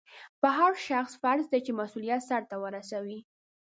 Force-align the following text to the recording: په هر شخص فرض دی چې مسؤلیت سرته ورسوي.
په 0.41 0.47
هر 0.57 0.71
شخص 0.87 1.13
فرض 1.21 1.45
دی 1.51 1.59
چې 1.65 1.71
مسؤلیت 1.79 2.21
سرته 2.29 2.55
ورسوي. 2.63 3.19